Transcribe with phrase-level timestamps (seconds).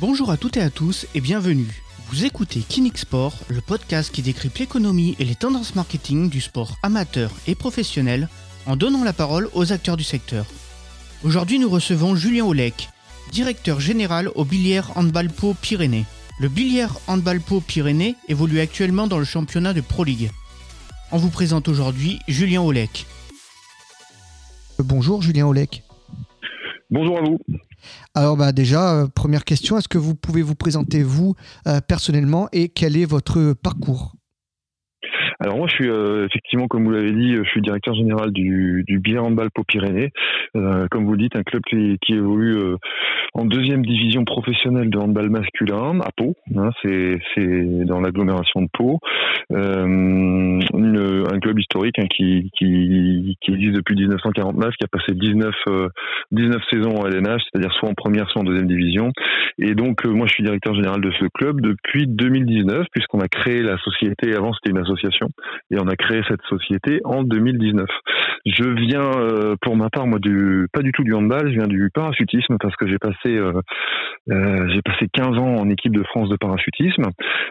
[0.00, 1.82] Bonjour à toutes et à tous et bienvenue.
[2.08, 6.76] Vous écoutez Kinix Sport, le podcast qui décrypte l'économie et les tendances marketing du sport
[6.84, 8.28] amateur et professionnel
[8.66, 10.46] en donnant la parole aux acteurs du secteur.
[11.24, 12.90] Aujourd'hui, nous recevons Julien Olek,
[13.32, 16.04] directeur général au Billière Handball Po Pyrénées.
[16.38, 20.30] Le Billière Handball Po Pyrénées évolue actuellement dans le championnat de Pro League.
[21.10, 23.04] On vous présente aujourd'hui Julien Olek.
[24.78, 25.82] Bonjour Julien Olek.
[26.88, 27.40] Bonjour à vous.
[28.14, 31.34] Alors bah déjà, euh, première question, est-ce que vous pouvez vous présenter vous
[31.66, 34.17] euh, personnellement et quel est votre parcours?
[35.40, 38.84] Alors moi, je suis euh, effectivement, comme vous l'avez dit, je suis directeur général du,
[38.86, 40.10] du Bière Handball Pau Pyrénées.
[40.54, 42.58] comme vous dites, un club qui, qui évolue
[43.34, 46.34] en deuxième division professionnelle de handball masculin à Pau.
[46.56, 48.98] Hein, c'est dans l'agglomération de Pau.
[49.52, 55.54] Euh, un club historique hein, qui, qui, qui, existe depuis 1949, qui a passé 19,
[56.32, 59.10] 19 euh, saisons en LNH, c'est-à-dire soit en première, soit en deuxième division.
[59.58, 63.28] Et donc, euh, moi, je suis directeur général de ce club depuis 2019, puisqu'on a
[63.28, 64.34] créé la société.
[64.34, 65.27] Avant, c'était une association,
[65.70, 67.86] et on a créé cette société en 2019.
[68.46, 69.10] Je viens,
[69.60, 72.76] pour ma part, moi, du pas du tout du handball, je viens du parachutisme parce
[72.76, 73.38] que j'ai passé
[74.28, 77.04] j'ai passé 15 ans en équipe de France de parachutisme,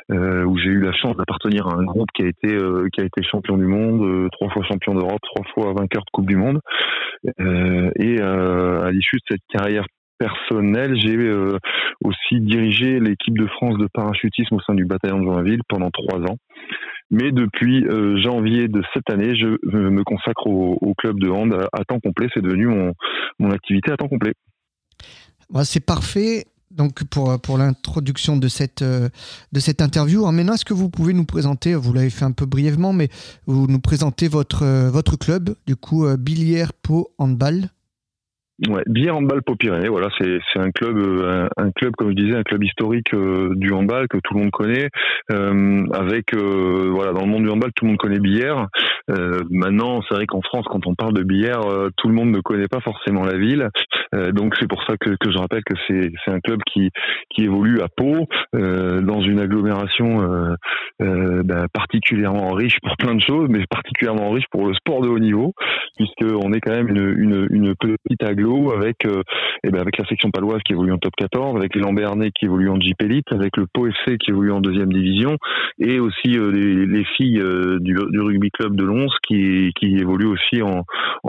[0.10, 3.06] où j'ai eu la chance d'appartenir à un groupe qui a été euh, qui a
[3.06, 6.36] été champion du monde, euh, trois fois champion d'Europe, trois fois vainqueur de Coupe du
[6.36, 6.60] Monde.
[7.40, 9.86] Euh, et à l'issue de cette carrière
[10.20, 11.18] personnelle, j'ai
[12.04, 16.20] aussi dirigé l'équipe de France de parachutisme au sein du bataillon de Joinville pendant trois
[16.22, 16.38] ans.
[17.10, 17.86] Mais depuis
[18.22, 22.28] janvier de cette année, je me consacre au, club de hand à, temps complet.
[22.34, 22.68] C'est devenu
[23.40, 24.34] mon, activité à temps complet.
[25.64, 29.10] c'est parfait donc pour, pour l'introduction de cette, euh,
[29.52, 30.30] de cette interview.
[30.32, 33.10] maintenant, est-ce que vous pouvez nous présenter, vous l'avez fait un peu brièvement, mais
[33.46, 37.70] vous nous présentez votre, euh, votre club, du coup, euh, Billière Po Handball
[38.66, 42.36] Ouais, bien handball Pyrénées, voilà, c'est c'est un club euh, un, club comme je disais
[42.36, 44.90] un club historique euh, du handball que tout le monde connaît
[45.32, 48.68] euh, avec voilà dans le monde du handball tout le monde connaît Billère.
[49.52, 51.62] maintenant, c'est vrai qu'en France quand on parle de Billère,
[51.98, 53.70] tout le monde ne connaît pas forcément la ville.
[54.34, 56.90] donc c'est pour ça que, que je rappelle que c'est c'est un club qui
[57.30, 60.56] qui évolue à Pau dans une agglomération
[61.00, 65.20] ben, particulièrement riche pour plein de choses, mais particulièrement riche pour le sport de haut
[65.20, 65.54] niveau
[65.96, 69.24] puisque on est quand même une, une petite agglomération avec euh,
[69.64, 72.46] eh ben avec la section paloise qui évolue en top 14, avec les Lambernais qui
[72.46, 75.38] évoluent en Jeep Elite, avec le Pau FC qui évolue en deuxième division,
[75.80, 80.84] et aussi euh, les, filles euh, du, rugby club de Lons qui, évoluent aussi en,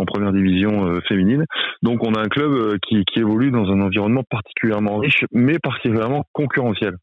[0.06, 1.44] première division féminine.
[1.82, 6.94] Donc on a un club qui évolue dans un environnement particulièrement riche, mais particulièrement concurrentiel.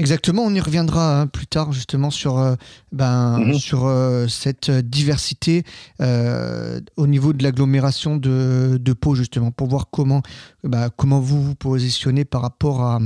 [0.00, 2.54] Exactement, on y reviendra hein, plus tard justement sur, euh,
[2.90, 3.54] ben, mhm.
[3.58, 5.62] sur euh, cette diversité
[6.00, 10.22] euh, au niveau de l'agglomération de, de, Pau justement pour voir comment,
[10.64, 12.98] bah, comment vous vous positionnez par rapport à,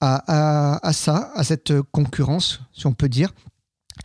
[0.00, 3.34] à, à, ça, à cette concurrence, si on peut dire.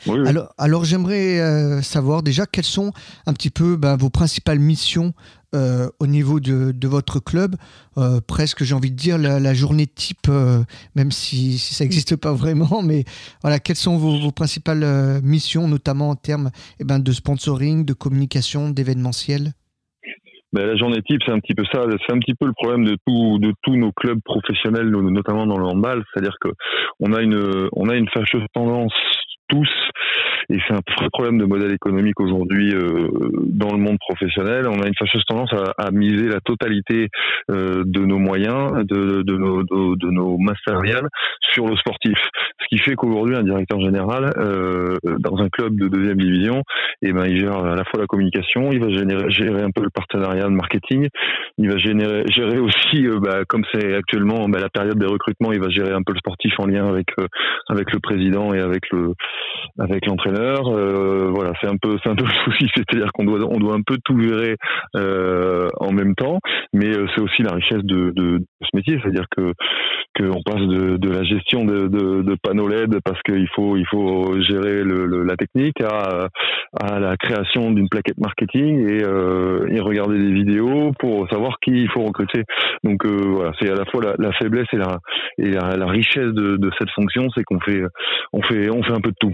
[0.05, 2.91] Alors, alors j'aimerais savoir déjà quelles sont
[3.25, 5.13] un petit peu ben, vos principales missions
[5.55, 7.55] euh, au niveau de, votre club,
[7.97, 10.63] euh, presque j'ai envie de dire la, journée type, euh,
[10.95, 13.05] même si, ça n'existe pas vraiment, mais
[13.41, 14.85] voilà, quelles sont vos, principales
[15.23, 19.53] missions, notamment en termes eh ben, de sponsoring, de communication, d'événementiel?
[20.51, 21.85] Ben, la journée type, c'est un petit peu ça.
[22.05, 25.57] C'est un petit peu le problème de, tout, de tous nos clubs professionnels, notamment dans
[25.57, 26.03] le handball.
[26.13, 26.49] C'est-à-dire que
[26.99, 28.93] on a a une fâcheuse tendance
[29.47, 29.69] tous
[30.50, 33.07] et c'est un vrai problème de modèle économique aujourd'hui euh,
[33.47, 34.67] dans le monde professionnel.
[34.67, 37.09] On a une fâcheuse tendance à, à miser la totalité
[37.50, 41.07] euh, de nos moyens, de, de, nos, de, de nos masses salariales
[41.51, 42.17] sur le sportif.
[42.61, 46.63] Ce qui fait qu'aujourd'hui, un directeur général euh, dans un club de deuxième division,
[47.01, 49.81] eh ben, il gère à la fois la communication, il va générer, gérer un peu
[49.81, 51.07] le partenariat de marketing,
[51.57, 55.51] il va générer, gérer aussi, euh, bah, comme c'est actuellement bah, la période des recrutements,
[55.51, 57.28] il va gérer un peu le sportif en lien avec euh,
[57.69, 59.13] avec le président et avec le
[59.79, 60.68] avec l'entraîneur.
[60.68, 63.75] Euh, voilà, c'est un peu c'est un peu le souci, c'est-à-dire qu'on doit on doit
[63.75, 64.56] un peu tout gérer
[64.96, 66.40] euh, en même temps,
[66.73, 69.53] mais euh, c'est aussi la richesse de, de, ce métier, c'est-à-dire que
[70.17, 73.85] qu'on passe de, de, la gestion de, de, de panneaux LED parce qu'il faut il
[73.87, 76.29] faut gérer le, la technique à,
[76.79, 81.72] à la création d'une plaquette marketing et, euh, et regarder des vidéos pour savoir qui
[81.72, 82.43] il faut recruter.
[82.84, 84.99] Donc euh, voilà, c'est à la fois la, la, faiblesse et la
[85.38, 87.81] et la, la richesse de, de cette fonction, c'est qu'on fait
[88.34, 89.24] on fait on fait un peu de tout.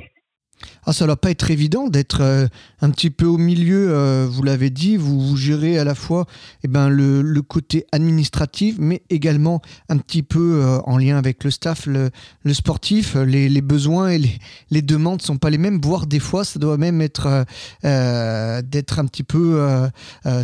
[0.86, 2.48] Ah, ça ne va pas être évident d'être euh,
[2.82, 6.26] un petit peu au milieu, euh, vous l'avez dit, vous, vous, gérez à la fois
[6.64, 11.44] eh ben, le, le, côté administratif, mais également un petit peu euh, en lien avec
[11.44, 12.10] le staff, le,
[12.44, 13.16] le sportif.
[13.16, 14.40] Les, les, besoins et les,
[14.72, 17.46] les demandes ne sont pas les mêmes, voire des fois, ça doit même être
[17.84, 19.90] d'être un petit peu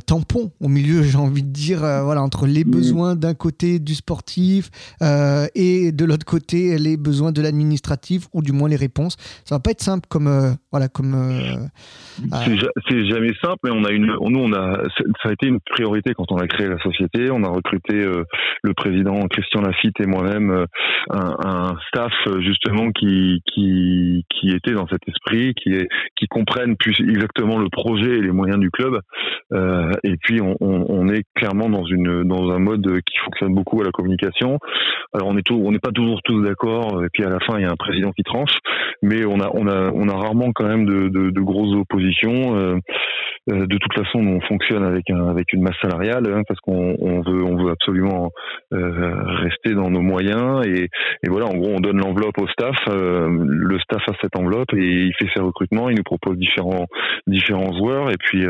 [0.06, 4.70] tampon au milieu, j'ai envie de dire, voilà, entre les besoins d'un côté du sportif
[5.02, 9.18] et de l'autre côté les besoins de l'administratif, ou du moins les réponses.
[9.46, 11.68] Ça va pas être simple comme euh, voilà comme euh,
[12.90, 14.84] c'est jamais simple mais on a une nous on a
[15.22, 17.30] ça a été une priorité quand on a créé la société.
[17.32, 18.24] On a recruté euh,
[18.64, 20.66] le président Christian Lafitte et moi-même
[21.10, 26.76] un, un, staff justement qui qui qui était dans cet esprit qui est qui comprennent
[26.76, 29.00] plus exactement le projet et les moyens du club.
[30.04, 33.82] Et puis on, on, on, est clairement dans une dans un mode qui fonctionne beaucoup
[33.82, 34.60] à la communication.
[35.14, 37.58] Alors on est tout, on n'est pas toujours tous d'accord et puis à la fin
[37.58, 38.58] il y a un président qui tranche
[39.02, 42.56] mais on a on a on a rarement quand même de, grosses oppositions.
[42.56, 42.78] Euh,
[43.50, 46.96] euh, de toute façon, on fonctionne avec un, avec une masse salariale hein, parce qu'on
[47.00, 48.32] on veut absolument
[48.74, 50.90] euh, rester dans nos moyens et,
[51.28, 51.48] voilà.
[51.48, 52.76] En gros, on donne l'enveloppe au staff.
[52.88, 55.90] Le staff a cette enveloppe et il fait ses recrutements.
[55.90, 58.46] Il nous propose différents joueurs et puis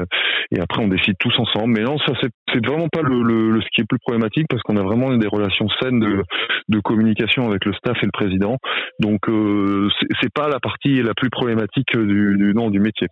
[0.51, 1.73] et après on décide tous ensemble.
[1.77, 5.15] Mais non, ça c'est vraiment pas ce qui est plus problématique parce qu'on a vraiment
[5.15, 6.23] des relations saines de,
[6.69, 8.57] de communication avec le staff et le président.
[8.99, 9.89] Donc euh,
[10.21, 13.07] c'est pas la partie la plus problématique du, non, du métier.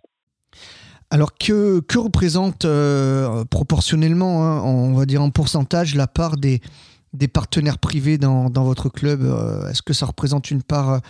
[1.10, 6.60] Alors que, représente euh, proportionnellement, hein, on va dire en pourcentage, la part des,
[7.32, 11.00] partenaires privés dans, dans votre club euh, Est-ce que ça représente une part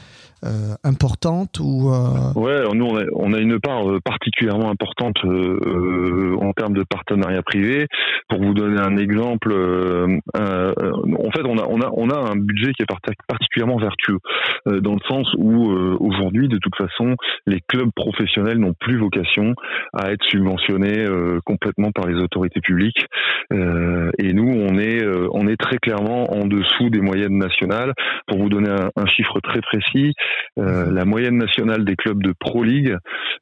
[0.44, 6.52] euh, importante ou euh, Ouais, nous on a, on a, une part particulièrement importante en
[6.52, 7.86] termes de partenariat privé.
[8.28, 12.72] Pour vous donner un exemple, en fait on a, on, a, on a un budget
[12.72, 14.18] qui est particulièrement vertueux
[14.66, 17.16] dans le sens où aujourd'hui de toute façon
[17.46, 19.54] les clubs professionnels n'ont plus vocation
[19.94, 21.06] à être subventionnés
[21.44, 23.06] complètement par les autorités publiques
[23.52, 27.92] et nous on est on est très clairement en dessous des moyennes nationales.
[28.26, 30.12] Pour vous donner un, chiffre très précis,
[30.58, 32.96] euh, la moyenne nationale des clubs de Pro League,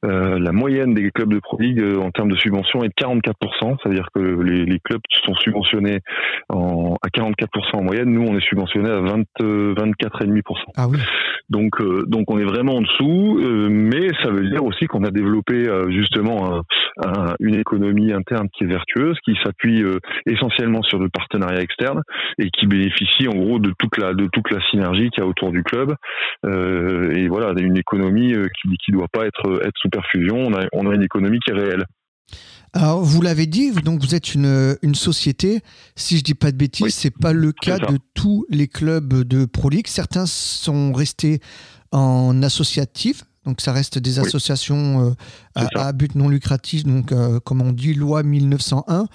[0.04, 2.94] euh, la moyenne des clubs de Pro League euh, en termes de subvention est de
[2.94, 6.00] 44%, c'est-à-dire que les, clubs sont subventionnés
[6.50, 8.10] à 44% en moyenne.
[8.10, 10.42] Nous, on est subventionné à 20, 24,5%.
[10.76, 10.98] Ah oui.
[11.50, 13.38] Donc, donc on est vraiment en dessous,
[13.70, 16.62] mais ça veut dire aussi qu'on a développé justement
[17.38, 19.84] une économie interne qui est vertueuse, qui s'appuie
[20.26, 22.02] essentiellement sur le partenariat externe
[22.38, 25.28] et qui bénéficie en gros de toute la de toute la synergie qu'il y a
[25.28, 25.94] autour du club.
[26.74, 30.36] Euh, et voilà, une économie euh, qui qui doit pas être être sous perfusion.
[30.36, 31.84] On a on a une économie qui est réelle.
[32.76, 35.60] Alors, vous l'avez dit, donc vous êtes une, une société.
[35.94, 39.22] Si je dis pas de bêtises, ce c'est pas le cas de tous les clubs
[39.22, 39.86] de Pro League.
[39.86, 41.38] Certains sont restés
[41.92, 45.14] en associatif, donc ça reste des associations
[45.58, 49.06] euh, à, but non lucratif, donc euh, comme on dit loi 1901.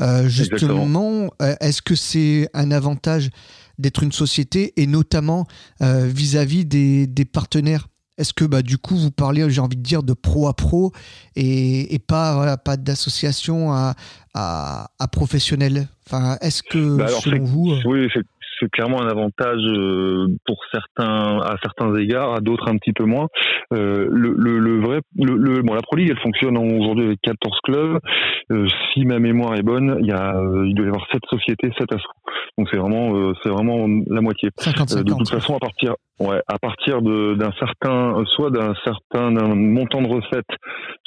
[0.00, 3.30] Euh, justement, est-ce que c'est un avantage
[3.78, 5.46] d'être une société et notamment
[5.80, 7.88] vis-à-vis des, des, partenaires?
[8.16, 10.92] Est-ce que bah, du coup vous parlez, j'ai envie de dire, de pro à pro
[11.34, 13.94] et, et pas, voilà, pas d'association à,
[14.34, 15.88] à, à professionnel?
[16.06, 18.08] Enfin, est-ce que bah, selon vous Oui,
[18.64, 23.04] c'est clairement un avantage euh, pour certains à certains égards, à d'autres un petit peu
[23.04, 23.28] moins.
[23.72, 27.58] Euh, le, le, le, vrai, le, bon, la Pro League, elle fonctionne aujourd'hui avec 14
[27.64, 27.98] clubs.
[28.52, 30.34] Euh, si ma mémoire est bonne, il y a,
[30.66, 32.08] il doit y avoir 7 sociétés, 7 assos.
[32.56, 34.50] Donc c'est vraiment, c'est vraiment la moitié.
[34.50, 40.08] de toute façon, à partir, ouais, à partir d'un certain, soit d'un certain montant de
[40.08, 40.44] recettes,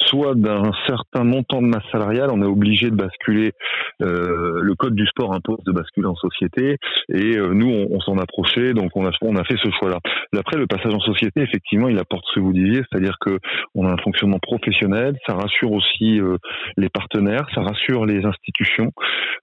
[0.00, 3.52] soit d'un certain montant de masse salariale, on est obligé de basculer.
[4.00, 6.76] le code du sport impose de basculer en société
[7.12, 9.98] et euh, nous, on, s'en approchait, donc on a, on a fait ce choix-là.
[10.36, 13.38] Après, le passage en société, effectivement, il apporte ce que vous disiez, c'est-à-dire que
[13.74, 16.36] on a un fonctionnement professionnel, ça rassure aussi euh,
[16.76, 18.92] les partenaires, ça rassure les institutions,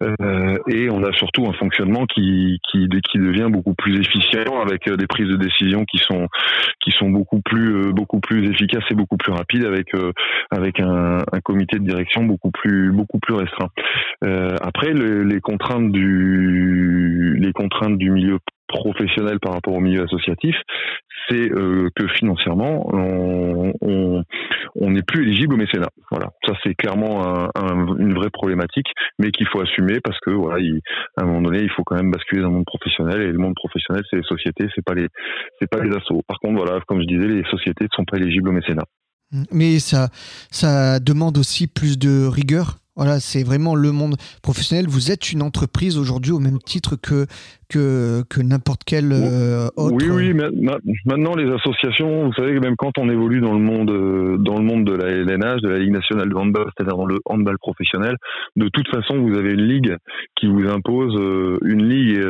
[0.03, 4.89] euh, et on a surtout un fonctionnement qui, qui, qui devient beaucoup plus efficient avec
[4.89, 6.27] des prises de décision qui sont
[6.81, 9.91] qui sont beaucoup plus beaucoup plus efficaces et beaucoup plus rapides avec
[10.51, 13.69] avec un, un, comité de direction beaucoup plus beaucoup plus restreint.
[14.21, 20.55] après, les contraintes du les contraintes du milieu professionnel par rapport au milieu associatif,
[21.29, 22.87] c'est euh, que financièrement,
[23.81, 25.89] on n'est plus éligible au mécénat.
[26.11, 27.49] Voilà, ça c'est clairement
[27.97, 28.87] une vraie problématique,
[29.19, 30.63] mais qu'il faut assumer parce que voilà,
[31.17, 33.37] à un moment donné, il faut quand même basculer dans le monde professionnel et le
[33.37, 35.07] monde professionnel, c'est les sociétés, c'est pas les,
[35.59, 36.21] c'est pas les assos.
[36.27, 38.85] Par contre, voilà, comme je disais, les sociétés ne sont pas éligibles au mécénat.
[39.51, 40.09] Mais ça,
[40.51, 44.87] ça demande aussi plus de rigueur voilà, c'est vraiment le monde professionnel.
[44.87, 47.27] Vous êtes une entreprise aujourd'hui au même titre que,
[47.69, 49.95] que, que n'importe quel euh, autre.
[49.95, 50.33] Oui, oui,
[51.05, 54.57] maintenant les associations, vous savez que même quand on évolue dans le monde, euh, dans
[54.57, 57.57] le monde de la LNH, de la Ligue nationale de handball, c'est-à-dire dans le handball
[57.57, 58.17] professionnel,
[58.55, 59.95] de toute façon, vous avez une ligue
[60.35, 62.29] qui vous impose euh, une ligue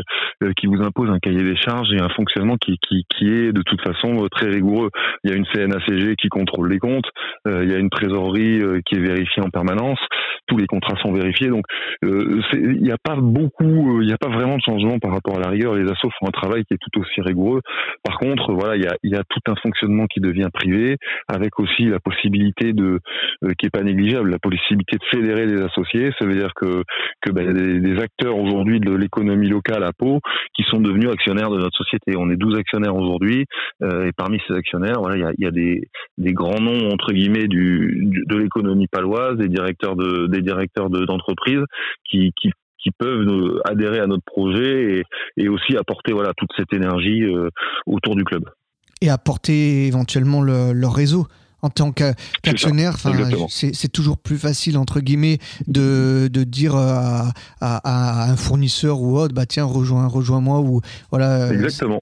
[0.58, 3.62] qui vous impose un cahier des charges et un fonctionnement qui, qui, qui est de
[3.62, 4.90] toute façon très rigoureux.
[5.24, 7.06] Il y a une CNACG qui contrôle les comptes,
[7.46, 10.00] il y a une trésorerie qui est vérifiée en permanence,
[10.48, 11.64] tous les contrats sont vérifiés, donc
[12.04, 15.40] il n'y a pas beaucoup, il n'y a pas vraiment de changement par rapport à
[15.40, 17.62] la rigueur, les assos font un travail qui est tout aussi rigoureux.
[18.04, 21.60] Par contre, voilà, il y a, y a, tout un fonctionnement qui devient privé, avec
[21.60, 23.00] aussi la possibilité de,
[23.44, 26.12] euh, qui est pas négligeable, la possibilité de fédérer des associés.
[26.20, 26.84] Ça veut dire que
[27.22, 30.20] que ben, des, des, acteurs aujourd'hui de l'économie locale à Pau
[30.56, 32.16] qui sont devenus actionnaires de notre société.
[32.18, 33.46] On est 12 actionnaires aujourd'hui,
[33.82, 36.90] euh, et parmi ces actionnaires, voilà, il y a, y a des, des, grands noms
[36.92, 41.64] entre guillemets du, de l'économie paloise, des directeurs de des directeurs d'entreprises
[42.04, 42.52] qui, qui
[42.86, 45.04] qui peuvent adhérer à notre projet
[45.38, 47.50] et, aussi apporter voilà toute cette énergie euh,
[47.88, 48.44] autour du club.
[49.02, 51.28] Et apporter éventuellement leur réseau
[51.66, 52.94] en tant qu'actionnaire,
[53.50, 59.34] c'est toujours plus facile, entre guillemets, de, de dire à, à, un fournisseur ou autre,
[59.34, 61.50] bah tiens, rejoins, rejoins-moi, ou voilà,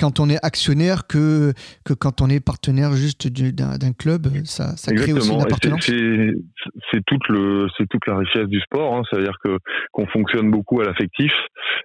[0.01, 1.53] quand on est actionnaire que,
[1.86, 5.86] que quand on est partenaire juste d'un club, ça, ça crée aussi une appartenance.
[5.86, 9.01] C'est toute, le, toute la richesse du sport, hein.
[9.10, 9.58] c'est-à-dire que
[9.91, 11.32] qu'on fonctionne beaucoup à l'affectif,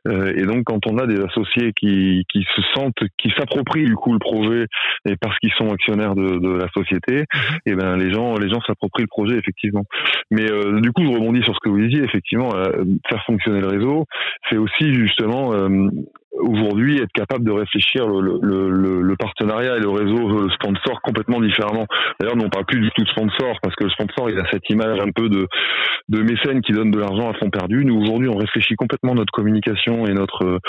[0.08, 3.94] euh, et donc quand on a des associés qui, qui se sentent, qui s'approprient du
[3.94, 4.66] coup le projet,
[5.08, 7.24] et parce qu'ils sont actionnaires de, de la société,
[7.66, 9.84] mhm et ben les gens les gens s'approprient le projet effectivement.
[10.30, 13.60] Mais euh, du coup, je rebondis sur ce que vous disiez effectivement, euh, faire fonctionner
[13.60, 14.06] le réseau,
[14.48, 15.88] c'est aussi justement euh,
[16.40, 21.86] aujourd'hui être capable de réfléchir le, partenariat et le réseau, le sponsor complètement différemment.
[22.20, 24.68] D'ailleurs, on parle plus du tout de sponsor parce que le sponsor, il a cette
[24.70, 25.48] image un peu de,
[26.08, 27.84] de mécène qui donne de l'argent à fond perdu.
[27.84, 30.60] Nous, aujourd'hui, on réfléchit complètement notre communication et notre,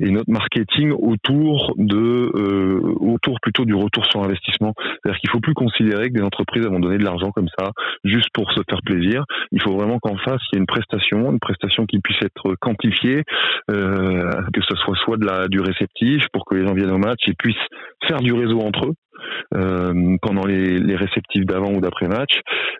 [0.00, 4.74] et notre marketing autour de, euh, autour plutôt du retour sur investissement.
[4.78, 7.70] C'est-à-dire qu'il faut plus considérer que des entreprises vont donner de l'argent comme ça,
[8.04, 9.24] juste pour se faire plaisir.
[9.52, 12.54] Il faut vraiment qu'en face, il y ait une prestation, une prestation qui puisse être
[12.60, 13.22] quantifiée,
[13.70, 16.98] euh, que ce soit soit de la, du réceptif pour que les gens viennent au
[16.98, 17.56] match et puissent
[18.06, 18.94] faire du réseau entre eux
[19.54, 22.32] euh, pendant les, réceptifs d'avant ou d'après match,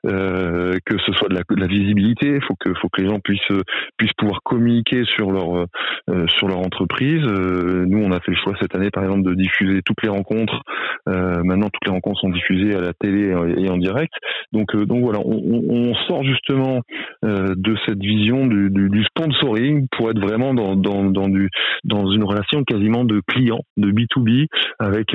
[0.07, 4.13] euh, que ce soit de la, visibilité, il faut que faut que les gens puissent
[4.17, 5.67] pouvoir communiquer sur leur
[6.11, 7.25] euh, entreprise.
[7.25, 10.63] Nous, on a fait le choix cette année, par exemple, de diffuser toutes les rencontres.
[11.07, 14.13] Maintenant, toutes les rencontres sont diffusées à la télé et en direct.
[14.53, 16.81] Donc donc voilà, on, sort justement
[17.23, 20.75] de cette vision du, sponsoring pour être vraiment dans,
[22.11, 24.47] une relation quasiment de client, de B2B,
[24.79, 25.15] avec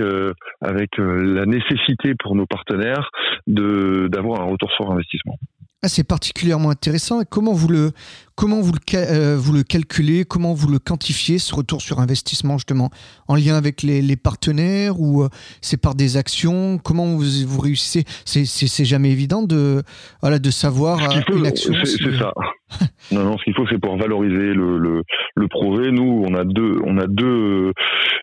[0.61, 3.09] avec la nécessité pour nos partenaires
[3.47, 5.37] d'avoir un retour sur investissement.
[5.81, 7.21] Ah, c'est particulièrement intéressant.
[7.23, 7.91] Comment vous le,
[8.39, 10.24] comment vous le, euh, vous le calculez?
[10.24, 12.89] Comment vous le quantifiez, ce retour sur investissement, justement?
[13.27, 15.27] En lien avec les, les partenaires ou euh,
[15.60, 16.77] c'est par des actions?
[16.81, 18.05] Comment vous, vous réussissez?
[18.25, 19.84] C'est jamais évident de,
[20.22, 21.74] voilà, de savoir euh, une action.
[21.84, 22.31] C'est ça.
[23.12, 25.03] non, non, ce qu'il faut, c'est pour valoriser le, le,
[25.36, 25.91] le, projet.
[25.91, 27.74] Nous, on a deux, on a deux,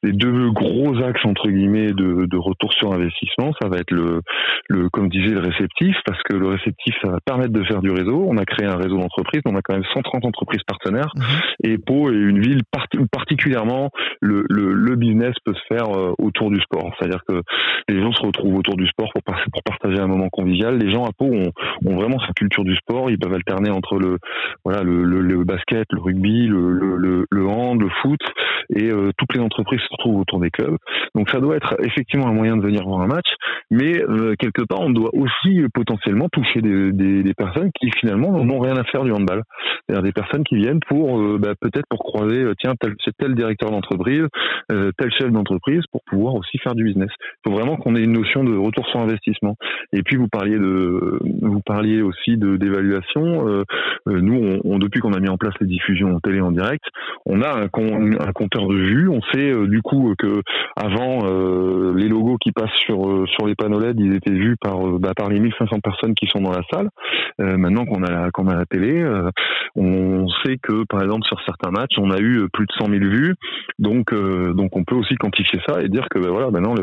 [0.02, 3.52] les deux gros axes entre guillemets de, de retour sur investissement.
[3.60, 4.22] Ça va être le,
[4.68, 7.90] le, comme disait le réceptif, parce que le réceptif, ça va permettre de faire du
[7.90, 8.24] réseau.
[8.28, 9.42] On a créé un réseau d'entreprises.
[9.46, 11.12] On a quand même 130 entreprises partenaires.
[11.16, 11.24] Mhm.
[11.64, 12.62] Et Pau est une ville
[13.10, 16.90] particulièrement le, le, le, business peut se faire euh, autour du sport.
[16.98, 17.42] C'est-à-dire que
[17.88, 20.78] les gens se retrouvent autour du sport pour, pour partager un moment convivial.
[20.78, 21.52] Les gens à Pau ont,
[21.86, 23.10] ont vraiment sa culture du sport.
[23.10, 24.18] Ils peuvent alterner entre le
[24.64, 28.20] voilà le, le, basket, le rugby, le, le, le hand, le foot,
[28.74, 30.76] et euh, toutes les entreprises se retrouvent autour des clubs.
[31.14, 33.26] Donc ça doit être effectivement un moyen de venir voir un match,
[33.70, 38.32] mais euh, quelque part on doit aussi potentiellement toucher des, des, des personnes qui finalement
[38.44, 39.42] n'ont rien à faire du handball.
[39.96, 43.34] C'est-à-dire des personnes qui viennent pour euh, bah, peut-être pour croiser tiens tel c'est tel
[43.34, 44.26] directeur d'entreprise,
[44.68, 47.10] tel chef d'entreprise pour pouvoir aussi faire du business.
[47.18, 49.56] Il faut vraiment qu'on ait une notion de retour sur investissement.
[49.92, 53.62] Et puis vous parliez de vous parliez aussi de d'évaluation.
[54.06, 56.84] nous on, depuis qu'on a mis en place les diffusions en télé en direct,
[57.24, 59.08] on a un, compteur de vue.
[59.08, 60.42] On sait du coup que
[60.76, 64.56] avant euh, les logos qui passent sur euh, sur les panneaux LED, ils étaient vus
[64.60, 66.88] par euh, bah, par les 1500 personnes qui sont dans la salle.
[67.38, 69.04] maintenant qu'on a la, qu'on a la télé,
[69.76, 72.98] on sait que par exemple sur certains matchs, on a eu plus de 100 000
[73.04, 73.34] vues.
[73.78, 76.74] Donc donc on peut aussi quantifier ça et dire que bah, voilà maintenant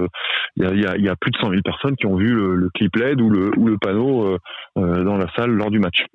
[0.57, 3.29] il y a, plus de 100 000 personnes qui ont vu le, clip LED ou
[3.29, 4.37] le ou le panneau
[4.75, 6.05] dans la salle lors du match.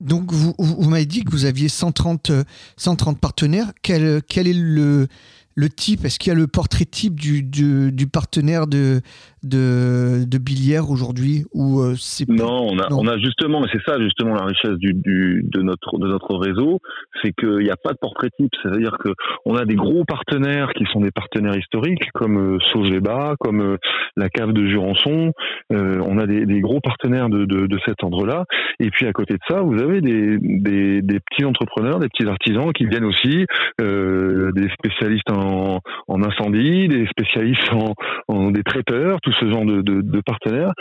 [0.00, 2.32] Donc, vous, vous m'avez dit que vous aviez 130,
[2.76, 3.72] 130 partenaires.
[3.82, 5.06] Quel, quel est le,
[5.54, 6.04] le type?
[6.04, 9.00] Est-ce qu'il y a le portrait type du, du, du partenaire de,
[9.44, 13.98] de, de Billière aujourd'hui ou c'est non on a on a justement et c'est ça
[14.00, 16.80] justement la richesse du, du, de notre de notre réseau
[17.22, 18.52] c'est qu'il n'y a pas de portrait type.
[18.62, 19.10] C'est à dire que
[19.44, 23.78] on a des gros partenaires qui sont des partenaires historiques comme Sogeba comme
[24.16, 25.32] la cave de Jurançon.
[25.70, 28.44] On a des, des gros partenaires de, de, de cet ordre là
[28.80, 32.28] et puis à côté de ça vous avez des, des, des petits entrepreneurs des petits
[32.28, 33.46] artisans qui viennent aussi
[33.80, 37.94] euh, des spécialistes en, en, incendie, des spécialistes en,
[38.28, 40.72] en, des traiteurs, tout ce genre de, partenaires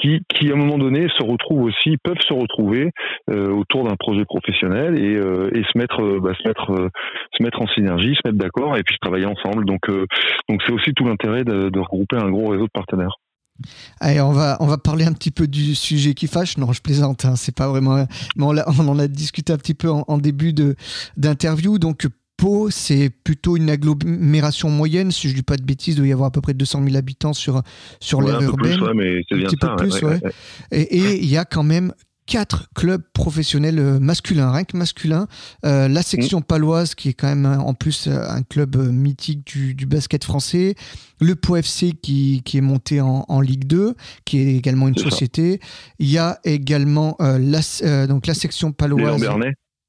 [0.00, 2.90] qui, à un moment donné se retrouvent aussi, peuvent se retrouver
[3.30, 6.90] euh, autour d'un projet professionnel et, euh, se mettre, euh, bah, se mettre,
[7.36, 9.64] se mettre en synergie, se mettre d'accord et puis travailler ensemble.
[9.64, 9.88] Donc,
[10.48, 13.16] donc c'est aussi tout l'intérêt de, regrouper un gros réseau de partenaires.
[14.00, 16.56] Allez, on va, on va parler un petit peu du sujet qui fâche.
[16.56, 18.06] Non, je plaisante, hein, c'est pas vraiment.
[18.36, 20.52] Mais on, on, en a discuté un petit peu en, en début
[21.16, 21.78] d'interview.
[21.78, 22.06] Donc,
[22.42, 25.12] Pau, c'est plutôt une agglomération moyenne.
[25.12, 26.82] Si je ne dis pas de bêtises, il doit y avoir à peu près 200
[26.82, 27.62] 000 habitants sur,
[28.00, 28.78] sur ouais, l'aire urbaine.
[28.78, 30.20] Plus, ouais, mais c'est bien un petit ça, peu plus, ouais.
[30.72, 31.92] Et il y a quand même
[32.26, 35.28] quatre clubs professionnels masculins, rien que masculins.
[35.64, 36.44] Euh, la section mmh.
[36.44, 40.74] paloise, qui est quand même en plus un club mythique du, du basket français.
[41.20, 43.94] Le Pau FC, qui, qui est monté en, en, Ligue 2,
[44.24, 45.60] qui est également une société.
[45.62, 45.68] Ça.
[46.00, 49.24] Il y a également euh, la, euh, donc la section paloise.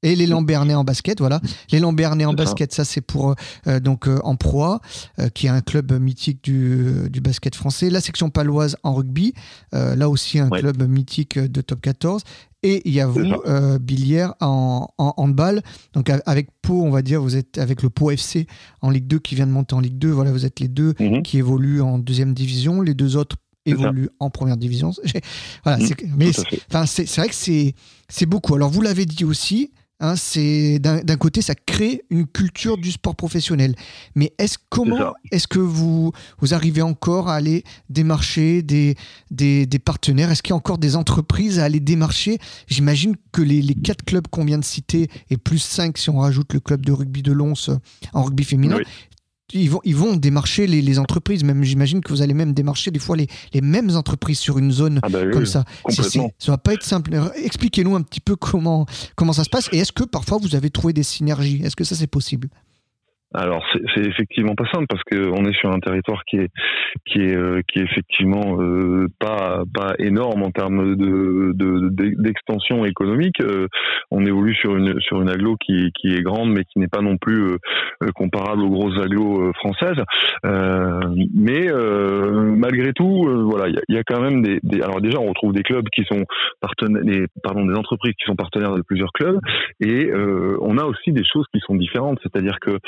[0.04, 1.40] Et les Lambernais en basket, voilà.
[1.72, 3.34] Les Lambernais en basket, ça, c'est pour
[3.66, 4.80] euh, donc euh, en proie,
[5.18, 7.88] euh, qui est un club mythique du, du, basket français.
[7.88, 9.32] La section paloise en rugby,
[9.72, 10.60] là aussi un ouais.
[10.60, 12.22] club mythique de top 14.
[12.62, 15.62] Et il y a vous, euh, Billière, en, en, handball.
[15.92, 18.46] Donc avec Pau, on va dire, vous êtes avec le Pau FC
[18.80, 20.10] en Ligue 2 qui vient de monter en Ligue 2.
[20.10, 21.22] Voilà, vous êtes les deux mm -hmm.
[21.22, 22.80] qui évoluent en deuxième division.
[22.80, 24.92] Les deux autres évoluent en première division.
[25.64, 26.32] Voilà, mmh, mais
[26.86, 27.34] c'est vrai que
[28.08, 28.54] c'est beaucoup.
[28.54, 29.70] Alors vous l'avez dit aussi,
[30.00, 33.76] Hein, c'est d'un côté, ça crée une culture du sport professionnel.
[34.16, 36.10] Mais est-ce comment est-ce que vous
[36.40, 38.96] vous arrivez encore à aller démarcher des
[39.30, 40.30] des, des partenaires?
[40.32, 42.38] Est-ce qu'il y a encore des entreprises à aller démarcher?
[42.66, 46.18] J'imagine que les, les quatre clubs qu'on vient de citer et plus cinq si on
[46.18, 47.54] rajoute le club de rugby de Lons
[48.12, 48.84] en rugby féminin, oui
[49.54, 51.44] ils vont, ils vont démarcher les, les entreprises.
[51.44, 54.72] Même, j'imagine que vous allez même démarcher des fois les, les mêmes entreprises sur une
[54.72, 55.64] zone ah bah oui, comme ça.
[55.82, 56.32] Complètement.
[56.38, 57.18] ça va pas être simple.
[57.36, 60.70] Expliquez-nous un petit peu comment, comment ça se passe et est-ce que parfois vous avez
[60.70, 61.62] trouvé des synergies?
[61.64, 62.48] Est-ce que ça c'est possible?
[63.34, 63.64] Alors
[63.94, 66.50] c'est effectivement pas simple parce que on est sur un territoire qui est
[67.04, 71.52] qui est euh, qui est effectivement euh, pas pas énorme en termes de
[72.22, 73.40] d'extension de, économique.
[73.40, 73.66] Euh,
[74.12, 77.02] on évolue sur une sur une aglo qui qui est grande mais qui n'est pas
[77.02, 77.58] non plus euh,
[78.14, 80.02] comparable aux grosses aglos françaises.
[81.34, 81.68] mais
[82.56, 85.52] malgré tout, voilà, il y, y, a quand même des, des, alors déjà on retrouve
[85.52, 86.24] des clubs qui sont
[86.60, 89.40] partenaires, pardon des entreprises qui sont partenaires de plusieurs clubs
[89.80, 90.10] et
[90.60, 92.78] on a aussi des choses qui sont différentes, c'est-à-dire que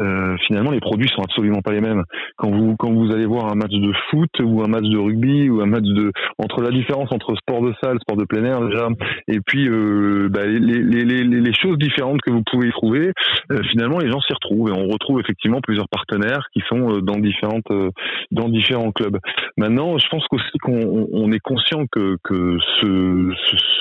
[0.00, 2.04] euh, finalement les produits sont absolument pas les mêmes.
[2.36, 5.48] Quand vous quand vous allez voir un match de foot ou un match de rugby
[5.48, 8.60] ou un match de entre la différence entre sport de salle, sport de plein air
[8.60, 8.88] déjà,
[9.28, 13.12] et puis euh, bah, les, les, les, les, choses différentes que vous pouvez y trouver,
[13.52, 17.00] euh, finalement les gens s'y retrouvent et on retrouve effectivement plusieurs partenaires qui sont euh,
[17.00, 17.90] dans différentes euh,
[18.32, 19.18] dans différents clubs.
[19.56, 23.32] Maintenant, je pense qu'aussi qu'on on est conscient que que ce,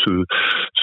[0.06, 0.24] ce,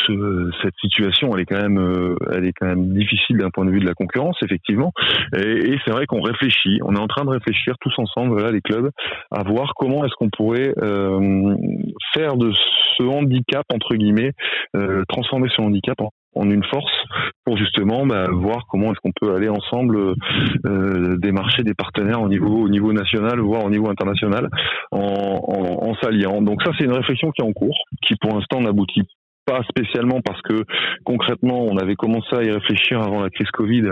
[0.06, 3.70] ce, cette situation elle est quand même elle est quand même difficile d'un point de
[3.70, 4.92] vue de la concurrence effectivement
[5.36, 8.60] et, c'est vrai qu'on réfléchit, on est en train de réfléchir tous ensemble, voilà, les
[8.60, 8.90] clubs,
[9.30, 11.54] à voir comment est-ce qu'on pourrait euh,
[12.14, 12.52] faire de
[12.96, 14.32] ce handicap entre guillemets,
[14.76, 15.98] euh, transformer ce handicap
[16.34, 16.92] en une force
[17.44, 20.14] pour justement bah, voir comment est-ce qu'on peut aller ensemble
[20.66, 24.48] euh, démarcher des partenaires au niveau au niveau national voire au niveau international
[24.92, 26.40] en, en, en s'alliant.
[26.40, 29.02] Donc ça c'est une réflexion qui est en cours qui pour l'instant n'aboutit
[29.44, 30.64] pas spécialement parce que
[31.04, 33.90] concrètement on avait commencé à y réfléchir avant la crise Covid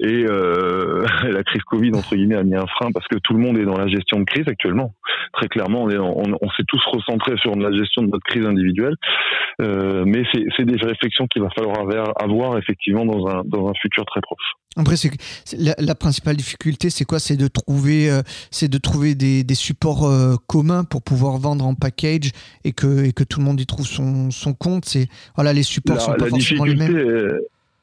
[0.00, 3.40] et euh, la crise Covid entre guillemets a mis un frein parce que tout le
[3.40, 4.94] monde est dans la gestion de crise actuellement
[5.32, 8.94] très clairement on, est, on, s'est tous recentrés sur la gestion de notre crise individuelle
[9.60, 10.22] euh, mais
[10.56, 14.20] c'est des réflexions qu'il va falloir avoir, avoir effectivement dans un, dans un futur très
[14.20, 14.54] proche.
[14.76, 15.10] Après, c'est
[15.56, 17.18] la, la, principale difficulté, c'est quoi?
[17.18, 21.64] C'est de trouver, euh, c'est de trouver des, des supports euh, communs pour pouvoir vendre
[21.64, 22.30] en package
[22.64, 24.84] et que, et que tout le monde y trouve son, son compte.
[24.84, 27.40] C'est voilà, les supports la, sont pas forcément les mêmes.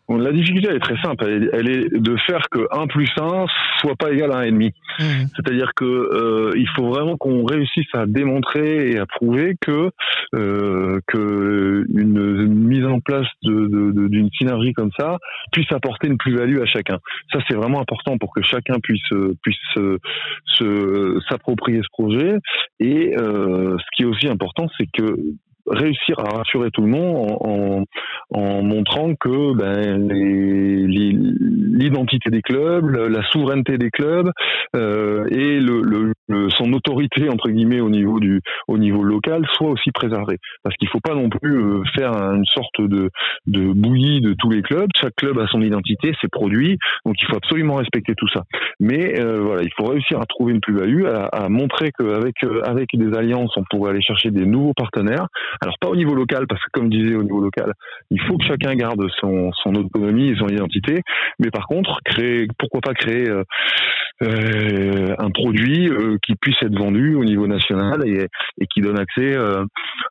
[0.08, 3.46] La difficulté elle est très simple, elle, elle, est de faire que 1 plus 1
[3.80, 4.72] soit pas égal à 1,5.
[5.00, 5.04] Mmh.
[5.36, 9.90] C'est-à-dire que euh, il faut vraiment qu'on réussisse à démontrer et à prouver que
[10.36, 15.18] euh, que une mise en place d'une de, de, synergie comme ça
[15.52, 17.00] puisse apporter une plus-value à chacun.
[17.32, 19.02] Ça c'est vraiment important pour que chacun puisse
[19.42, 19.58] puisse
[20.46, 22.38] se s'approprier ce projet.
[22.80, 25.16] Et euh, ce qui est aussi important, c'est que
[25.68, 27.84] réussir à rassurer tout le monde en, en,
[28.40, 30.08] en montrant que ben,
[31.78, 34.32] l'identité des clubs, la souveraineté des clubs
[34.74, 36.14] et le,
[36.50, 40.38] son autorité entre guillemets au niveau du au niveau local soit aussi préservée.
[40.64, 43.10] Parce qu'il faut pas non plus faire une sorte de
[43.48, 44.90] de bouillie de tous les clubs.
[45.00, 48.44] Chaque club a son identité, ses produits, donc il faut absolument respecter tout ça.
[48.80, 53.18] Mais voilà, il faut réussir à trouver une plus-value, à, à montrer qu'avec avec des
[53.18, 55.28] alliances, on pourrait aller chercher des nouveaux partenaires.
[55.62, 57.74] Alors pas au niveau local, parce que comme disait au niveau local,
[58.12, 61.02] il faut que chacun garde son, autonomie et son identité.
[61.40, 63.44] Mais par contre, créer, pourquoi pas créer euh,
[64.24, 68.28] euh, un produit euh, qui puisse être vendu au niveau national et,
[68.74, 69.36] qui donne accès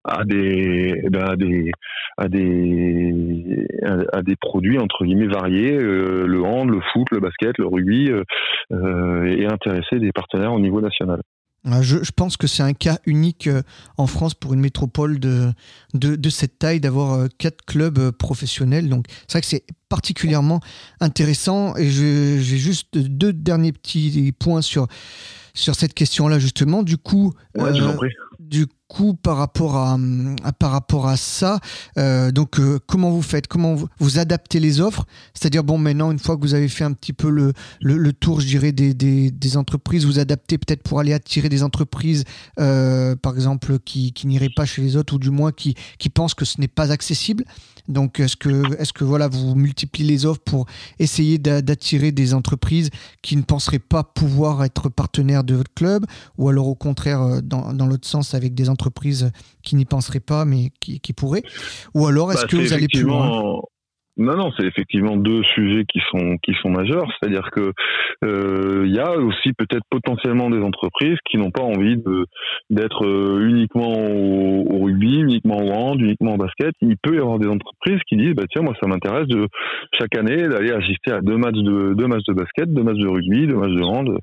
[0.04, 1.70] à des, ben, à des
[2.16, 3.66] à des
[4.12, 9.46] à, des produits entre guillemets variés, le hand, le foot, le basket, le rugby, et
[9.46, 11.20] intéresser des partenaires au niveau national.
[11.66, 13.62] Euh, je, pense que c'est un cas unique euh,
[13.96, 15.52] en France pour une métropole de,
[15.94, 18.88] de, cette taille d'avoir euh, quatre clubs professionnels.
[18.88, 20.60] Donc c'est vrai que c'est particulièrement
[21.00, 21.74] intéressant.
[21.76, 24.88] Et j'ai juste deux derniers petits points sur,
[25.54, 26.82] sur cette question-là, justement.
[26.82, 27.32] Du coup,
[28.48, 31.58] du coup, par rapport à, ça,
[31.98, 33.46] euh, donc euh, comment vous faites?
[33.46, 35.06] Comment vous, adaptez les offres?
[35.34, 38.46] C'est-à-dire, bon, maintenant, une fois que vous avez fait un petit peu le, tour, je
[38.46, 42.24] dirais, des, entreprises, vous adaptez peut-être pour aller attirer des entreprises,
[42.60, 45.74] euh, par exemple, qui, qui n'iraient pas chez les autres, ou du moins qui
[46.12, 47.44] pensent que ce n'est pas accessible.
[47.88, 50.66] Donc, est-ce que, est-ce que voilà, vous multipliez les offres pour
[50.98, 52.90] essayer d'attirer des entreprises
[53.22, 56.06] qui ne penseraient pas pouvoir être partenaires de votre club,
[56.38, 59.30] ou alors au contraire, dans, dans l'autre sens, avec des entreprises
[59.62, 61.44] qui n'y penseraient pas, mais qui, qui pourraient?
[61.94, 63.60] Ou alors, est-ce bah, que vous allez plus loin?
[64.16, 67.06] Non, non, c'est effectivement deux sujets qui sont qui sont majeurs.
[67.18, 67.72] C'est-à-dire que
[68.24, 72.26] euh, il y a aussi peut-être potentiellement des entreprises qui n'ont pas envie de
[72.70, 76.74] d'être euh, uniquement au, rugby, uniquement au hand, uniquement au basket.
[76.80, 79.48] Il peut y avoir des entreprises qui disent bah tiens moi ça m'intéresse de
[79.98, 83.08] chaque année d'aller assister à deux matchs de deux matchs de basket, deux matchs de
[83.08, 84.16] rugby, deux matchs de hand.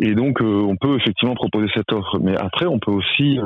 [0.00, 2.18] Et donc euh, on peut effectivement proposer cette offre.
[2.22, 3.38] Mais après on peut aussi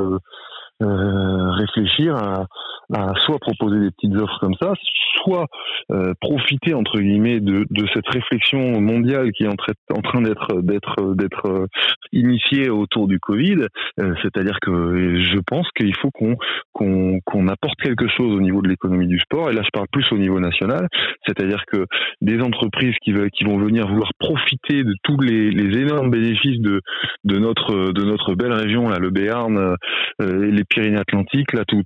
[0.83, 2.47] réfléchir à,
[2.95, 4.75] à soit proposer des petites offres comme ça,
[5.23, 5.47] soit
[5.91, 9.57] euh, profiter entre guillemets de, de, cette réflexion mondiale qui est en,
[9.97, 11.67] en train d'être d'être d'être euh,
[12.13, 13.67] initiée autour du Covid.
[14.01, 16.37] Euh, c'est-à-dire que je pense qu'il faut qu'on
[16.73, 19.51] qu'on qu'on apporte quelque chose au niveau de l'économie du sport.
[19.51, 20.89] Et là, je parle plus au niveau national.
[21.27, 21.87] C'est-à-dire que
[22.21, 26.61] des entreprises qui veulent qui vont venir vouloir profiter de tous les, les énormes bénéfices
[26.61, 26.81] de
[27.25, 29.77] de notre de notre belle région là, le Béarn,
[30.21, 31.53] et les Pyrénées-Atlantiques.
[31.53, 31.83] Là, tout,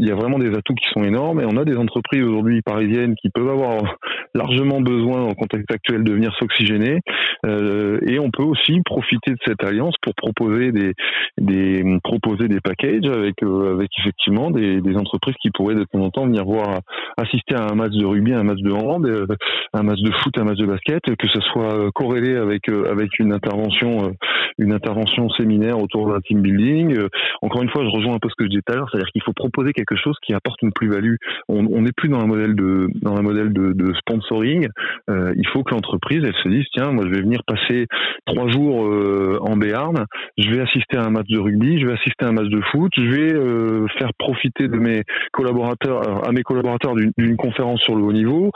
[0.00, 1.40] il y a vraiment des atouts qui sont énormes.
[1.40, 3.96] Et on a des entreprises aujourd'hui parisiennes qui peuvent avoir
[4.34, 7.00] largement besoin, en contexte actuel, de venir s'oxygéner.
[7.46, 10.94] Euh, et on peut aussi profiter de cette alliance pour proposer des,
[11.38, 16.00] des proposer des packages avec euh, avec effectivement des, des, entreprises qui pourraient de temps
[16.00, 16.80] en temps venir voir
[17.16, 19.26] assister à un match de rugby, un match de hand, euh,
[19.72, 23.32] un match de foot, un match de basket, que ce soit corrélé avec avec une
[23.32, 24.12] intervention
[24.58, 26.98] une intervention séminaire autour d'un team building.
[27.42, 29.10] Encore une fois, je rejoins un peu ce que je disais tout à l'heure, c'est-à-dire
[29.12, 31.16] qu'il faut proposer quelque chose qui apporte une plus-value.
[31.48, 34.68] On n'est plus dans un modèle de dans un modèle de, de sponsoring.
[35.10, 37.86] Euh, il faut que l'entreprise elle se dise tiens moi je vais venir passer
[38.26, 41.94] trois jours euh, en Béarn, je vais assister à un match de rugby, je vais
[41.94, 46.32] assister à un match de foot, je vais euh, faire profiter de mes collaborateurs à
[46.32, 48.50] mes collaborateurs d'une conférence sur le haut niveau.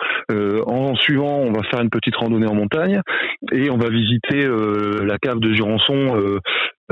[0.67, 3.01] en suivant, on va faire une petite randonnée en montagne
[3.53, 4.47] et on va visiter
[5.03, 5.92] la cave de Jurançon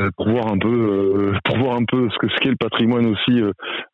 [0.00, 2.56] euh, pour voir un peu euh, pour voir un peu ce que ce qu'est le
[2.56, 3.42] patrimoine aussi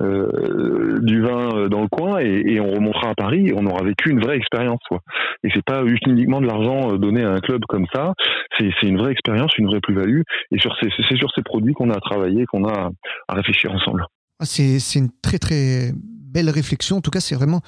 [0.03, 4.11] euh, du vin dans le coin et, on remontera à Paris et on aura vécu
[4.11, 5.01] une vraie expérience quoi.
[5.43, 8.13] Et c'est pas uniquement de l'argent donné à un club comme ça,
[8.59, 11.91] c'est une vraie expérience, une vraie plus-value et sur ces c'est sur ces produits qu'on
[11.91, 12.91] a à travailler, qu'on a
[13.29, 14.05] à réfléchir ensemble.
[14.41, 15.93] Ah, c'est une très très
[16.37, 16.99] belle réflexion.
[16.99, 17.63] En tout cas, c'est vraiment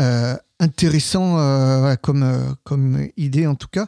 [0.00, 3.86] euh, intéressant euh, comme, euh, comme idée en tout cas.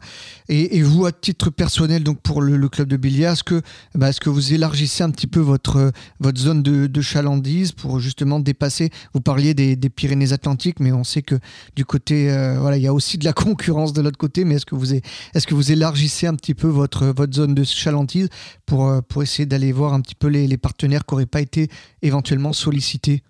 [0.48, 3.60] Et, vous, à titre personnel, donc pour le, club de billard, est-ce que,
[3.96, 5.90] bah, est-ce que vous élargissez un petit peu votre,
[6.20, 8.90] votre zone de, de chalandise pour justement dépasser?
[9.14, 11.34] Vous parliez des, des Pyrénées-Atlantiques, mais on sait que
[11.74, 12.28] du côté,
[12.60, 14.44] voilà, il y a aussi de la concurrence de l'autre côté.
[14.44, 17.64] Mais est-ce que vous, est-ce que vous élargissez un petit peu votre, votre zone de
[17.64, 18.28] chalandise
[18.64, 21.68] pour, pour essayer d'aller voir un petit peu les, les partenaires qui n'auraient pas été
[22.02, 23.24] éventuellement sollicités?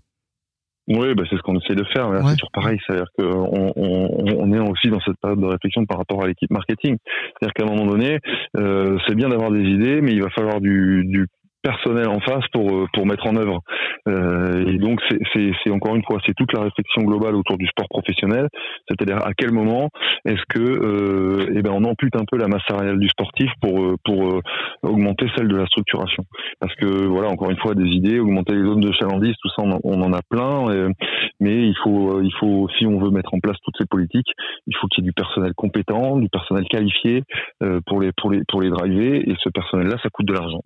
[0.91, 2.11] Oui, bah c'est ce qu'on essaie de faire.
[2.27, 2.79] C'est toujours pareil.
[2.85, 6.51] C'est-à-dire qu'on on, on, est aussi dans cette période de réflexion par rapport à l'équipe
[6.51, 6.97] marketing.
[7.05, 8.19] C'est-à-dire qu'à un moment donné,
[8.59, 11.29] euh, c'est bien d'avoir des idées, mais il va falloir du, du
[11.63, 13.61] personnel en face pour euh, pour mettre en œuvre.
[14.09, 15.01] Euh, et donc
[15.35, 18.49] c'est encore une fois c'est toute la réflexion globale autour du sport professionnel,
[18.89, 19.91] c'est-à-dire à quel moment
[20.25, 23.83] est-ce que euh, eh ben on ampute un peu la masse salariale du sportif pour
[23.83, 24.41] euh, pour
[24.83, 26.25] augmenter celle de la structuration?
[26.61, 29.63] Parce que voilà encore une fois des idées, augmenter les zones de chalandise, tout ça
[29.63, 30.91] on, en a plein,
[31.41, 34.33] mais il faut il faut si on veut mettre en place toutes ces politiques,
[34.67, 37.23] il faut qu'il y ait du personnel compétent, du personnel qualifié
[37.87, 40.63] pour les pour les pour les driver et ce personnel là ça coûte de l'argent.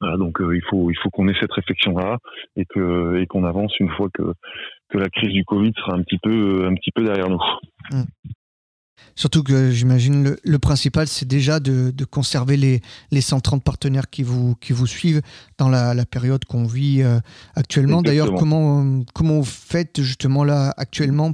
[0.00, 2.18] Voilà, donc il faut il faut qu'on ait cette réflexion là
[2.56, 4.32] et que et qu'on avance une fois que
[4.98, 7.42] la crise du Covid sera un petit peu un peu derrière nous.
[7.92, 8.02] Mmh.
[9.14, 12.80] Surtout que j'imagine le, principal, c'est déjà de, conserver les,
[13.10, 15.22] les 130 partenaires qui vous, qui vous suivent
[15.58, 17.18] dans la, période qu'on vit euh,
[17.54, 18.02] actuellement.
[18.02, 21.32] D'ailleurs, comment, comment vous faites justement là actuellement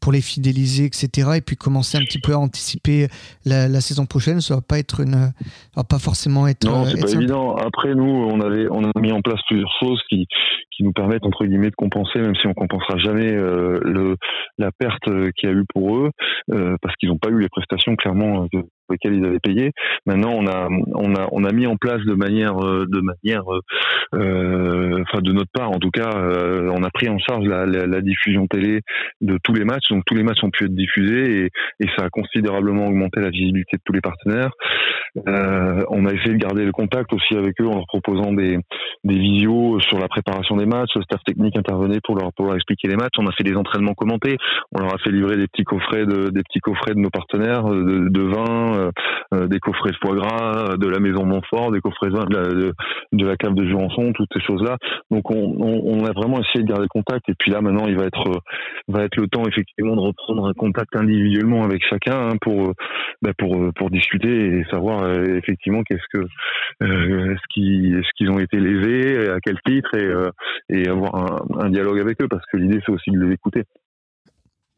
[0.00, 1.32] pour les fidéliser, etc.
[1.36, 3.08] Et puis commencer un petit peu à anticiper
[3.44, 4.40] la, saison prochaine?
[4.40, 5.32] Ça va pas être une,
[5.76, 6.64] va pas forcément être.
[6.64, 7.56] Non, c'est pas évident.
[7.56, 10.26] Après, nous, on avait, on a mis en place plusieurs choses qui,
[10.78, 14.16] qui nous permettent entre guillemets de compenser, même si on compensera jamais euh, le,
[14.58, 15.04] la perte
[15.36, 16.10] qu'il y a eu pour eux,
[16.52, 19.72] euh, parce qu'ils n'ont pas eu les prestations clairement euh, pour lesquelles ils avaient payé.
[20.06, 23.44] Maintenant, on a on a on a mis en place de manière de manière
[24.12, 28.80] enfin de notre part en tout cas, on a pris en charge la, diffusion télé
[29.20, 29.88] de tous les matchs.
[29.90, 33.30] Donc tous les matchs ont pu être diffusés et, et ça a considérablement augmenté la
[33.30, 34.50] visibilité de tous les partenaires.
[35.26, 38.58] on a essayé de garder le contact aussi avec eux en leur proposant des
[39.04, 42.88] des visios sur la préparation des matchs, le staff technique intervenait pour leur, pour expliquer
[42.88, 43.14] les matchs.
[43.18, 44.36] On a fait des entraînements commentés.
[44.72, 47.64] On leur a fait livrer des petits coffrets de, des petits coffrets de nos partenaires,
[47.64, 48.90] de vin, euh,
[49.34, 53.54] euh, des coffrets de foie gras, de la maison Montfort, des coffrets de la, cave
[53.54, 54.76] de Jurançon, toutes ces choses-là.
[55.10, 57.28] Donc on, on, a vraiment essayé de garder contact.
[57.28, 58.40] Et puis là maintenant, il va être
[58.88, 62.72] va être le temps effectivement de reprendre un contact individuellement avec chacun hein, pour
[63.22, 66.26] bah, pour pour discuter et savoir euh, effectivement qu'est-ce que
[66.80, 70.08] ce qui est-ce qu'ils ont été lésés, à quel titre et
[70.70, 73.64] et avoir un, un, dialogue avec eux parce que l'idée c'est aussi de les écouter.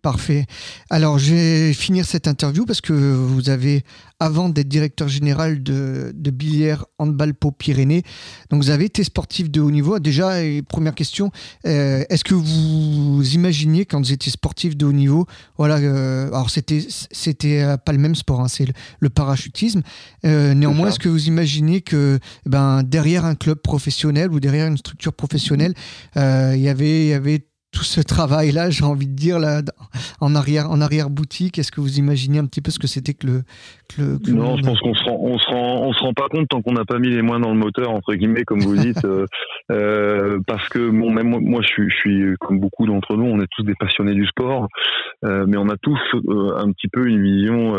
[0.02, 0.46] Parfait.
[0.88, 3.84] Alors, je vais finir cette interview parce que vous avez,
[4.18, 8.02] avant d'être directeur général de, de Billière Handball Pau Pyrénées,
[8.48, 9.98] donc vous avez été sportif de haut niveau.
[9.98, 10.36] Déjà,
[10.68, 11.30] première question,
[11.66, 15.26] euh, est-ce que vous imaginiez quand vous étiez sportif de haut niveau,
[15.58, 18.66] voilà, euh, alors c'était c'était euh, pas le même sport, hein, c'est
[19.00, 19.82] le, parachutisme.
[20.24, 25.12] néanmoins, est-ce que vous imaginez que ben derrière un club professionnel ou derrière une structure
[25.12, 25.74] professionnelle,
[26.16, 29.62] il y avait il y avait tout ce travail-là, j'ai envie de dire, là,
[30.20, 33.14] en arrière, en arrière boutique, est-ce que vous imaginez un petit peu ce que c'était
[33.14, 33.42] que le,
[33.96, 36.48] que Non, je pense qu'on se rend, on se rend, on se rend pas compte
[36.48, 39.04] tant qu'on n'a pas mis les moins dans le moteur entre guillemets, comme vous dites,
[39.04, 39.26] euh,
[39.72, 43.40] euh, parce que bon, même moi, je suis, je suis comme beaucoup d'entre nous, on
[43.40, 44.68] est tous des passionnés du sport,
[45.24, 45.98] euh, mais on a tous
[46.56, 47.74] un petit peu une vision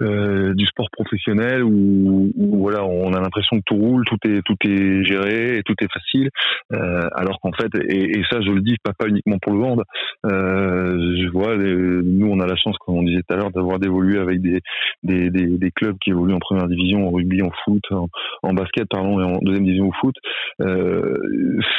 [0.00, 4.56] du sport professionnel où, où, voilà, on a l'impression que tout roule, tout est, tout
[4.64, 6.30] est géré et tout est facile,
[6.70, 9.84] alors qu'en fait, et, et, ça, je le dis pas pas uniquement pour le vendre.
[10.24, 13.78] Euh, je vois, nous on a la chance, comme on disait tout à l'heure, d'avoir
[13.78, 14.60] d'évoluer avec des,
[15.02, 17.82] des, des, clubs qui évoluent en première division, en rugby, en foot,
[18.42, 20.14] en, basket, pardon, et en deuxième division au foot.
[20.60, 21.18] Euh,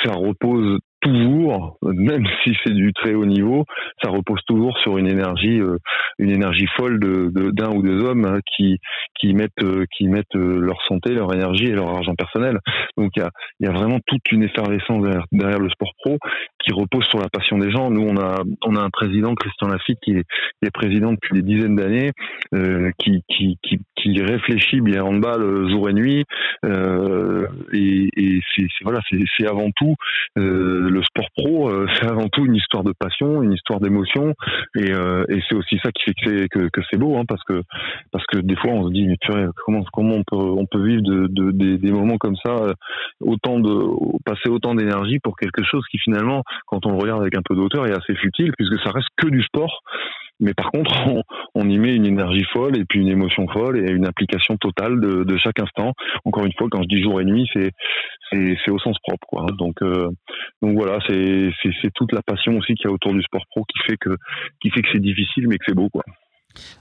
[0.04, 3.66] ça repose toujours, même si c'est du très haut niveau,
[4.04, 5.78] ça repose toujours sur une énergie, euh,
[6.20, 8.80] une énergie folle de d'un ou deux hommes hein, qui
[9.20, 12.60] qui mettent euh, qui mettent euh, leur santé, leur énergie et leur argent personnel.
[12.98, 13.30] Donc il y a
[13.60, 16.18] y a vraiment toute une effervescence derrière, le sport pro
[16.64, 17.90] qui repose sur la passion des gens.
[17.90, 20.26] Nous on a on a un président Christian Lafitte qui est,
[20.74, 22.12] président depuis des dizaines d'années,
[23.00, 23.58] qui, qui
[23.96, 26.26] qui réfléchit bien en handball jour et nuit
[26.66, 29.96] et, et c'est voilà c'est avant tout
[30.90, 34.34] le sport pro, euh, c'est avant tout une histoire de passion, une histoire d'émotion,
[34.76, 37.24] et, euh, et c'est aussi ça qui fait que c'est que, que c'est beau, hein,
[37.28, 37.62] parce que
[38.12, 39.18] parce que des fois on se dit mais
[39.66, 42.74] comment comment on peut on peut vivre de, de des, moments comme ça, euh,
[43.22, 43.74] autant de
[44.26, 47.56] passer autant d'énergie pour quelque chose qui finalement, quand on le regarde avec un peu
[47.56, 49.84] d'auteur, est assez futile puisque ça reste que du sport.
[50.40, 50.92] Mais par contre,
[51.56, 55.00] on, y met une énergie folle et puis une émotion folle et une implication totale
[55.00, 55.94] de, de chaque instant.
[56.26, 57.72] Encore une fois, quand je dis jour et nuit, c'est
[58.32, 59.46] c'est au sens propre, quoi.
[59.58, 60.10] Donc euh,
[60.68, 63.80] donc voilà, c'est toute la passion aussi qu'il y a autour du sport pro qui
[63.88, 66.04] fait que que c'est difficile, mais que c'est beau, quoi.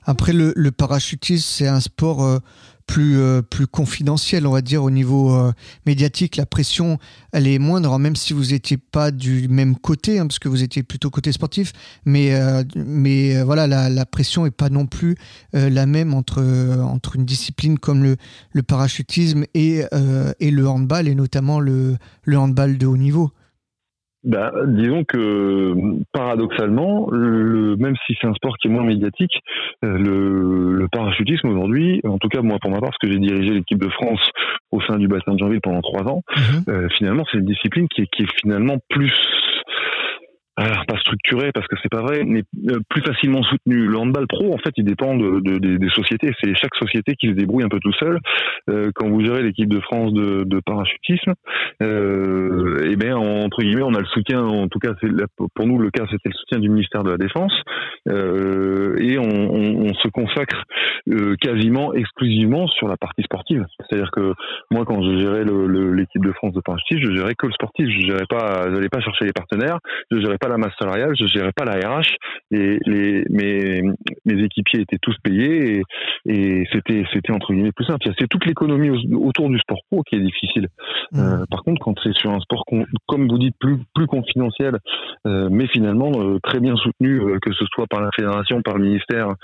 [0.05, 2.39] Après, le, parachutisme, c'est un sport euh,
[2.87, 5.53] plus, euh, plus confidentiel, on va dire, au niveau euh,
[5.85, 6.37] médiatique.
[6.37, 6.99] La pression,
[7.33, 10.63] elle est moindre, même si vous n'étiez pas du même côté, hein, parce que vous
[10.63, 11.73] étiez plutôt côté sportif.
[12.07, 12.33] Mais,
[12.75, 15.15] mais voilà, la, la pression n'est pas non plus
[15.53, 16.43] la même entre,
[16.83, 18.17] entre une discipline comme le,
[18.53, 19.83] le parachutisme et,
[20.41, 23.31] et le handball, et notamment le, le handball de haut niveau.
[24.25, 25.75] Bah, disons que
[26.13, 29.41] paradoxalement, le, même si c'est un sport qui est moins médiatique,
[29.85, 33.19] euh, le, le parachutisme aujourd'hui, en tout cas moi pour ma part, parce que j'ai
[33.19, 34.21] dirigé l'équipe de France
[34.73, 36.91] au sein du bassin de Jeanville pendant trois ans, mhm.
[36.91, 39.13] finalement c'est une discipline qui qui est finalement plus
[40.57, 43.87] alors pas structuré parce que c'est pas vrai, mais euh, plus facilement soutenu.
[43.87, 46.33] Le handball pro, en fait, il dépend de, de, des, sociétés.
[46.43, 48.19] C'est chaque société qui se débrouille un peu tout seul.
[48.71, 51.35] Euh, quand vous gérez l'équipe de France de, de parachutisme,
[51.83, 54.43] euh, et eh bien entre guillemets, on a le soutien.
[54.45, 57.19] En tout cas, c'est pour nous le cas, c'était le soutien du ministère de la
[57.19, 57.53] Défense,
[58.09, 60.63] euh, et on, on, on, se consacre
[61.11, 63.65] euh, quasiment exclusivement sur la partie sportive.
[63.79, 64.33] C'est-à-dire que
[64.71, 67.89] moi, quand je gérais l'équipe de France de parachutisme, je gérais que le sportif.
[67.89, 69.79] Je gérais pas, j'allais pas chercher les partenaires.
[70.11, 72.17] Je gérais pas la masse salariale, je gérais pas la RH
[72.51, 73.83] et les mes
[74.25, 75.83] mes équipiers étaient tous payés
[76.27, 78.07] et, c'était c'était entre guillemets plus simple.
[78.19, 80.69] C'est toute l'économie autour du sport pro qui est difficile.
[81.13, 81.19] Mmh.
[81.19, 82.65] Euh, par contre, quand c'est sur un sport
[83.07, 84.79] comme vous dites plus plus confidentiel,
[85.27, 88.85] euh, mais finalement euh, très bien soutenu, que ce soit par la fédération, par le
[88.85, 89.35] ministère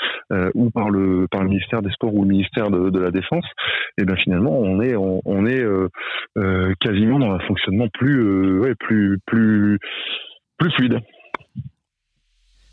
[0.55, 3.45] ou par le par le ministère des Sports ou le ministère de, la Défense,
[3.99, 5.65] et eh bien finalement on est on, est
[6.81, 9.79] quasiment dans un fonctionnement plus ouais, plus plus
[10.71, 11.01] fluide.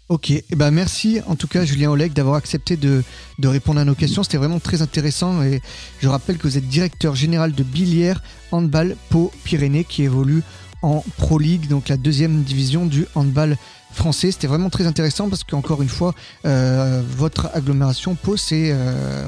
[0.09, 3.03] Ok, eh ben merci en tout cas Julien Oleg d'avoir accepté de,
[3.43, 4.23] répondre à nos questions.
[4.23, 5.61] C'était vraiment très intéressant et
[5.99, 10.41] je rappelle que vous êtes directeur général de Billière Handball Pau Pyrénées qui évolue
[10.81, 13.55] en Pro League, donc la deuxième division du handball
[13.91, 14.31] français.
[14.31, 19.27] C'était vraiment très intéressant parce qu'encore une fois, euh, votre agglomération Pau, c'est euh,